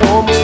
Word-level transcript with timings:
como 0.00 0.35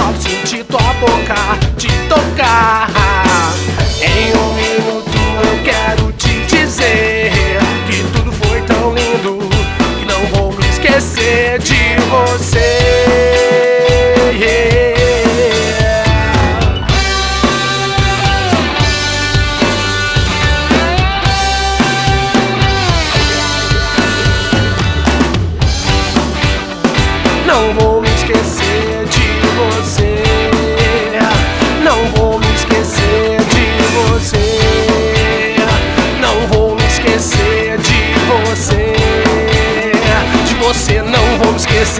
só 0.00 0.14
senti 0.18 0.64
tua 0.64 0.92
boca 0.94 1.58
te 1.76 1.88
tocar. 2.08 2.90
Em 4.00 4.32
um 4.34 4.54
minuto 4.54 5.18
eu 5.44 5.62
quero 5.62 6.12
te 6.12 6.46
dizer 6.46 7.30
que 7.86 8.02
tudo 8.12 8.32
foi 8.32 8.62
tão 8.62 8.94
lindo 8.94 9.38
que 9.98 10.06
não 10.06 10.26
vou 10.32 10.52
me 10.52 10.66
esquecer 10.70 11.58
de 11.58 11.96
você. 12.08 12.69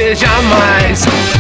seja 0.00 0.28
mais. 0.42 1.39